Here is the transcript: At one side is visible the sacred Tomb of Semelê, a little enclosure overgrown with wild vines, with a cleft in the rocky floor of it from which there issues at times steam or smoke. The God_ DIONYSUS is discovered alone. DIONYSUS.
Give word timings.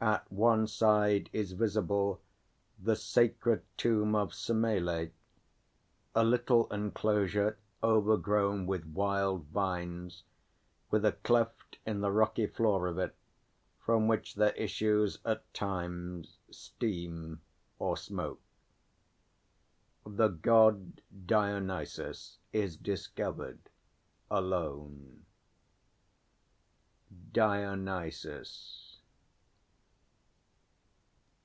At 0.00 0.30
one 0.30 0.68
side 0.68 1.28
is 1.32 1.50
visible 1.52 2.20
the 2.78 2.94
sacred 2.94 3.62
Tomb 3.76 4.14
of 4.14 4.30
Semelê, 4.30 5.10
a 6.14 6.22
little 6.24 6.68
enclosure 6.72 7.58
overgrown 7.82 8.66
with 8.68 8.86
wild 8.86 9.46
vines, 9.46 10.22
with 10.88 11.04
a 11.04 11.10
cleft 11.24 11.78
in 11.84 12.00
the 12.00 12.12
rocky 12.12 12.46
floor 12.46 12.86
of 12.86 12.96
it 12.96 13.16
from 13.80 14.06
which 14.06 14.36
there 14.36 14.52
issues 14.52 15.18
at 15.24 15.52
times 15.52 16.36
steam 16.48 17.40
or 17.80 17.96
smoke. 17.96 18.40
The 20.06 20.30
God_ 20.30 21.00
DIONYSUS 21.26 22.38
is 22.52 22.76
discovered 22.76 23.68
alone. 24.30 25.26
DIONYSUS. 27.32 28.84